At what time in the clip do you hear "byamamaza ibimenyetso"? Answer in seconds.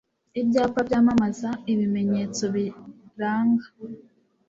0.87-2.43